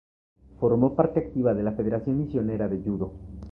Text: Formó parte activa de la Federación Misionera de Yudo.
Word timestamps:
Formó 0.59 0.95
parte 0.95 1.19
activa 1.19 1.53
de 1.53 1.61
la 1.61 1.73
Federación 1.73 2.17
Misionera 2.17 2.67
de 2.67 2.81
Yudo. 2.81 3.13